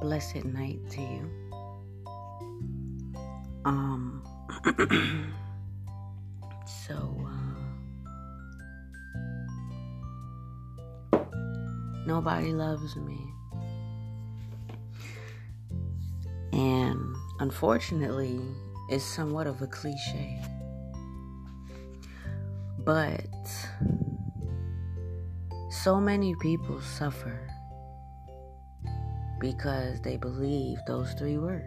[0.00, 1.30] blessed night to you.
[3.64, 4.22] Um,
[6.86, 7.26] so,
[11.12, 11.18] uh,
[12.06, 13.18] nobody loves me.
[16.52, 18.40] And unfortunately,
[18.88, 20.40] it's somewhat of a cliche.
[22.84, 23.26] But
[25.70, 27.48] so many people suffer
[29.40, 31.64] because they believe those three words.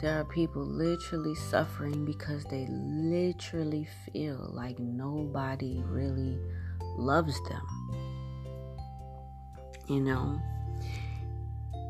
[0.00, 6.40] There are people literally suffering because they literally feel like nobody really
[6.98, 7.62] loves them.
[9.88, 10.40] You know?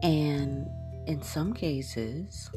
[0.02, 0.66] And
[1.06, 2.50] in some cases,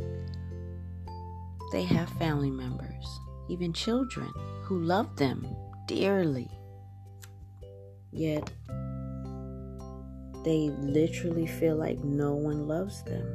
[1.71, 3.19] they have family members,
[3.49, 4.31] even children,
[4.63, 5.47] who love them
[5.87, 6.54] dearly.
[8.15, 8.49] Yet,
[10.45, 13.25] they literally feel like no one loves them.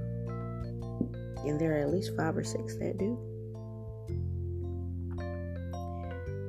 [1.47, 3.19] And there are at least five or six that do.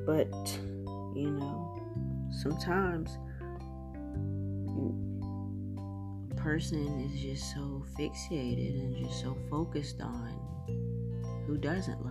[0.05, 0.31] But,
[1.13, 1.77] you know,
[2.41, 3.17] sometimes
[6.31, 10.33] a person is just so fixated and just so focused on
[11.47, 12.10] who doesn't love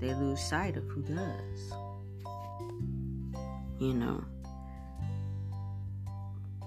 [0.00, 1.72] They lose sight of who does.
[3.78, 4.24] You know,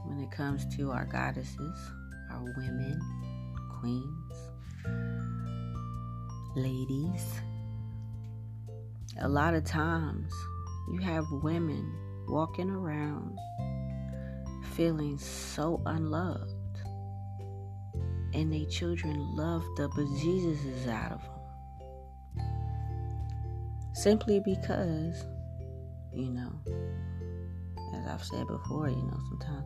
[0.05, 1.77] when it comes to our goddesses,
[2.31, 2.99] our women,
[3.79, 4.33] queens,
[6.55, 7.41] ladies,
[9.19, 10.31] a lot of times
[10.91, 11.91] you have women
[12.27, 13.37] walking around
[14.75, 16.53] feeling so unloved
[18.33, 21.32] and their children love the bejesuses out of them.
[24.03, 25.23] Simply because,
[26.11, 26.51] you know,
[27.95, 29.63] as I've said before, you know, sometimes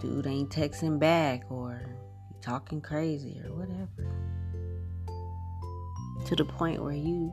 [0.00, 1.82] dude ain't texting back or
[2.40, 4.08] talking crazy or whatever.
[6.26, 7.32] To the point where you,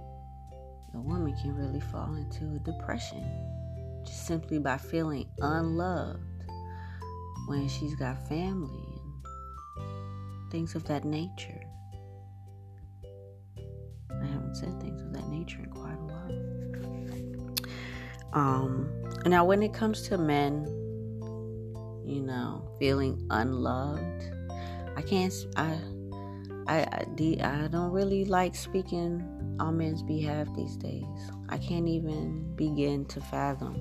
[0.95, 3.23] a woman, can really fall into a depression
[4.07, 6.23] just simply by feeling unloved
[7.45, 8.99] when she's got family
[9.77, 11.61] and things of that nature.
[14.53, 16.15] Said things of that nature in quite a while.
[18.33, 18.91] Um,
[19.25, 20.65] now, when it comes to men,
[22.05, 24.23] you know, feeling unloved,
[24.95, 25.33] I can't.
[25.55, 25.79] I,
[26.67, 27.05] I, I,
[27.41, 31.03] I don't really like speaking on men's behalf these days.
[31.49, 33.75] I can't even begin to fathom.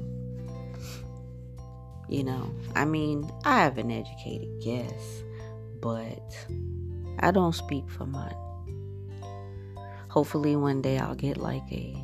[2.09, 5.23] You know, I mean, I have an educated guess
[5.81, 6.47] but
[7.21, 8.35] I don't speak for mine.
[10.09, 11.95] Hopefully, one day I'll get like a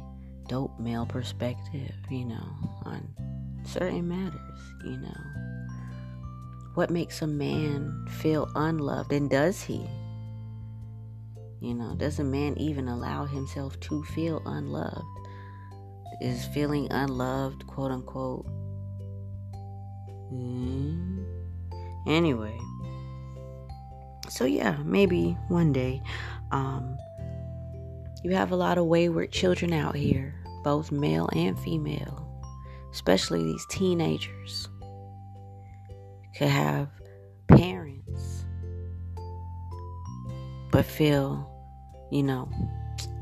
[0.48, 2.47] dope male perspective, you know,
[2.84, 3.09] on
[3.65, 5.20] certain matters, you know.
[6.75, 9.87] What makes a man feel unloved, and does he?
[11.60, 15.04] You know, does a man even allow himself to feel unloved?
[16.20, 18.47] Is feeling unloved, quote unquote?
[20.32, 21.25] Mm.
[22.06, 22.59] Anyway,
[24.28, 26.03] so yeah, maybe one day.
[26.50, 26.98] Um,
[28.24, 32.26] you have a lot of wayward children out here, both male and female,
[32.90, 34.68] especially these teenagers.
[36.36, 36.88] Could have
[37.48, 38.46] parents,
[40.72, 41.48] but feel,
[42.10, 42.48] you know,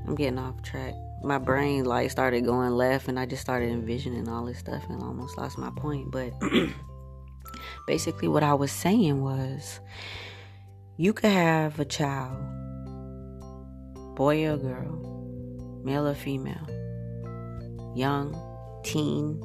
[0.06, 0.94] I'm getting off track.
[1.24, 5.02] My brain like started going left, and I just started envisioning all this stuff, and
[5.02, 6.12] almost lost my point.
[6.12, 6.32] But
[7.88, 9.80] basically, what I was saying was
[10.96, 12.38] you could have a child,
[14.14, 16.66] boy or girl, male or female,
[17.94, 18.36] young,
[18.84, 19.38] teen,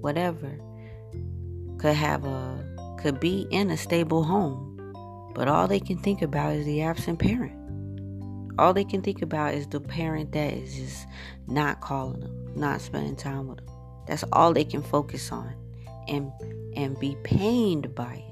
[0.00, 0.58] whatever,
[1.78, 2.66] could have a
[3.00, 4.76] could be in a stable home,
[5.34, 7.56] but all they can think about is the absent parent.
[8.58, 11.06] All they can think about is the parent that is just
[11.46, 13.74] not calling them, not spending time with them.
[14.06, 15.54] That's all they can focus on
[16.08, 16.30] and
[16.76, 18.29] and be pained by it.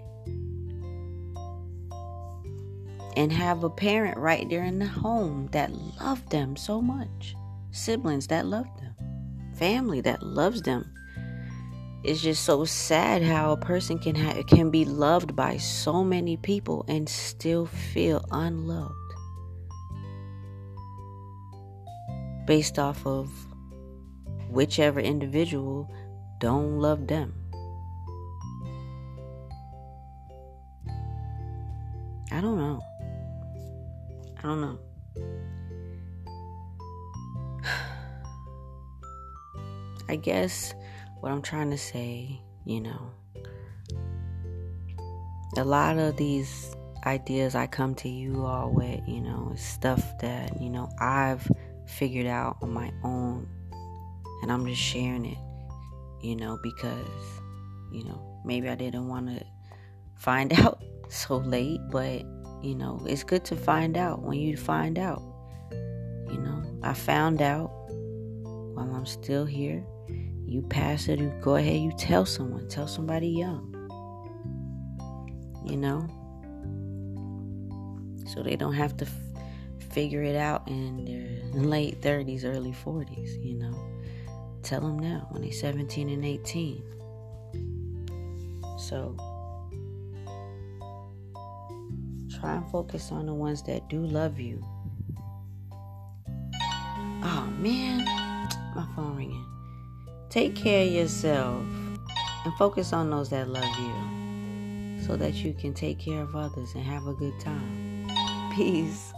[3.19, 7.35] And have a parent right there in the home that loved them so much,
[7.73, 8.95] siblings that love them,
[9.57, 10.89] family that loves them.
[12.05, 16.37] It's just so sad how a person can have can be loved by so many
[16.37, 18.95] people and still feel unloved
[22.47, 23.33] based off of
[24.49, 25.93] whichever individual
[26.39, 27.35] don't love them.
[32.31, 32.81] I don't know.
[34.39, 34.79] I don't know.
[40.09, 40.75] I guess
[41.21, 43.11] what I'm trying to say, you know,
[45.57, 46.75] a lot of these
[47.05, 51.51] ideas I come to you all with, you know, stuff that, you know, I've
[51.87, 53.49] figured out on my own
[54.43, 55.39] and I'm just sharing it,
[56.23, 57.41] you know, because,
[57.91, 59.45] you know, maybe I didn't want to
[60.15, 62.25] find out so late, but,
[62.63, 65.23] you know, it's good to find out when you find out.
[65.71, 67.71] You know, I found out
[68.75, 69.85] while I'm still here.
[70.47, 73.75] You pass it, you go ahead, you tell someone, tell somebody young.
[75.65, 76.09] You know?
[78.27, 79.13] So they don't have to f-
[79.91, 83.75] figure it out in their late 30s, early 40s, you know?
[84.63, 86.83] Tell them now when they're 17 and 18.
[88.79, 89.17] So
[92.41, 94.65] try and focus on the ones that do love you.
[97.23, 98.05] Oh man,
[98.75, 99.45] my phone ringing.
[100.31, 101.65] Take care of yourself
[102.45, 106.75] and focus on those that love you so that you can take care of others
[106.75, 108.09] and have a good time.
[108.55, 109.13] Peace.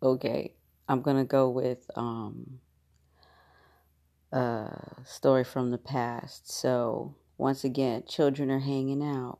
[0.00, 0.54] Okay,
[0.88, 2.60] I'm gonna go with um,
[4.30, 4.70] a
[5.04, 6.52] story from the past.
[6.52, 9.38] So once again, children are hanging out.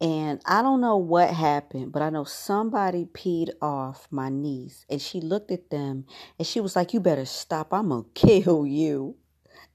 [0.00, 4.84] And I don't know what happened, but I know somebody peed off my niece.
[4.90, 6.06] And she looked at them
[6.38, 7.72] and she was like, You better stop.
[7.72, 9.16] I'm going to kill you.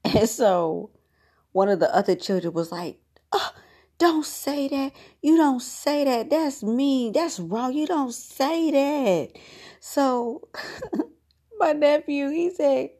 [0.04, 0.90] And so
[1.52, 2.98] one of the other children was like,
[3.32, 3.52] oh,
[3.98, 4.92] Don't say that.
[5.22, 6.28] You don't say that.
[6.28, 7.12] That's mean.
[7.12, 7.72] That's wrong.
[7.72, 9.40] You don't say that.
[9.80, 10.48] So
[11.58, 12.90] my nephew, he said,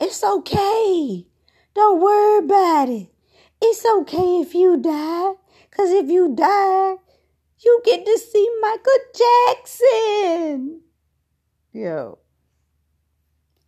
[0.00, 1.26] It's okay.
[1.74, 3.08] Don't worry about it.
[3.60, 5.32] It's okay if you die.
[5.70, 6.96] Because if you die,
[7.60, 10.82] you get to see Michael Jackson.
[11.72, 12.18] Yo,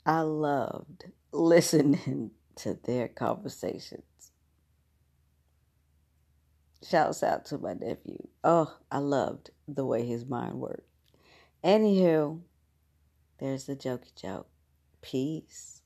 [0.04, 4.02] I loved listening to their conversations.
[6.86, 8.28] Shouts out to my nephew.
[8.42, 10.86] Oh, I loved the way his mind worked.
[11.64, 12.42] Anywho,
[13.38, 14.48] there's the jokey joke.
[15.00, 15.80] Peace.